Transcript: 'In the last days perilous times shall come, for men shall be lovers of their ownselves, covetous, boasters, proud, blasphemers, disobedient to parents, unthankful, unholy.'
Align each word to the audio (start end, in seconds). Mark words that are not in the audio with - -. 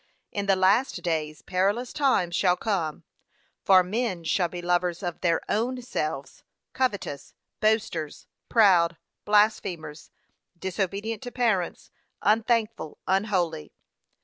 'In 0.31 0.47
the 0.47 0.55
last 0.55 1.03
days 1.03 1.43
perilous 1.43 1.93
times 1.93 2.35
shall 2.35 2.57
come, 2.57 3.03
for 3.63 3.83
men 3.83 4.23
shall 4.23 4.47
be 4.47 4.59
lovers 4.59 5.03
of 5.03 5.21
their 5.21 5.39
ownselves, 5.47 6.41
covetous, 6.73 7.35
boasters, 7.59 8.25
proud, 8.49 8.97
blasphemers, 9.25 10.09
disobedient 10.57 11.21
to 11.21 11.31
parents, 11.31 11.91
unthankful, 12.23 12.97
unholy.' 13.05 13.75